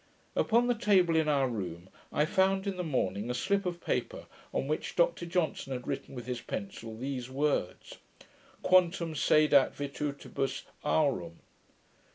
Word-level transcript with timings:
Upon 0.35 0.65
the 0.65 0.73
table 0.73 1.15
in 1.15 1.27
our 1.29 1.47
room 1.47 1.87
I 2.11 2.25
found 2.25 2.65
in 2.65 2.75
the 2.75 2.83
morning 2.83 3.29
a 3.29 3.35
slip 3.35 3.67
of 3.67 3.79
paper, 3.79 4.25
on 4.51 4.67
which 4.67 4.95
Dr 4.95 5.27
Johnson 5.27 5.73
had 5.73 5.85
written 5.85 6.15
with 6.15 6.25
his 6.25 6.41
pencil 6.41 6.97
these 6.97 7.29
words: 7.29 7.99
Quantum 8.63 9.13
cedat 9.13 9.75
virtutibus 9.75 10.63
aurum. 10.83 11.41